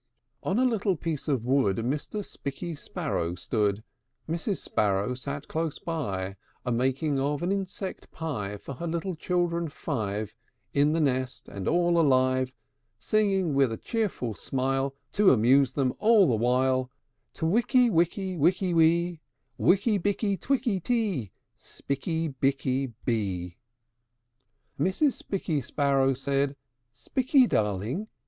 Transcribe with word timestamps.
I. 0.43 0.49
On 0.49 0.57
a 0.57 0.65
little 0.65 0.95
piece 0.95 1.27
of 1.27 1.45
wood 1.45 1.77
Mr. 1.77 2.25
Spikky 2.25 2.73
Sparrow 2.73 3.35
stood: 3.35 3.83
Mrs. 4.27 4.57
Sparrow 4.57 5.13
sate 5.13 5.47
close 5.47 5.77
by, 5.77 6.37
A 6.65 6.71
making 6.71 7.19
of 7.19 7.43
an 7.43 7.51
insect 7.51 8.09
pie 8.09 8.57
For 8.57 8.73
her 8.73 8.87
little 8.87 9.13
children 9.13 9.69
five, 9.69 10.33
In 10.73 10.93
the 10.93 10.99
nest 10.99 11.47
and 11.47 11.67
all 11.67 11.99
alive; 11.99 12.51
Singing 12.97 13.53
with 13.53 13.71
a 13.71 13.77
cheerful 13.77 14.33
smile, 14.33 14.95
To 15.11 15.29
amuse 15.31 15.73
them 15.73 15.93
all 15.99 16.25
the 16.25 16.33
while, 16.35 16.89
"Twikky 17.35 17.91
wikky 17.91 18.39
wikky 18.39 18.73
wee, 18.73 19.21
Wikky 19.59 19.99
bikky 20.01 20.35
twikky 20.35 20.79
tee, 20.81 21.31
Spikky 21.59 22.29
bikky 22.39 22.87
bee!" 23.05 23.59
II. 24.79 24.87
Mrs. 24.87 25.13
Spikky 25.13 25.61
Sparrow 25.63 26.15
said, 26.15 26.55
"Spikky, 26.91 27.45
darling! 27.47 28.07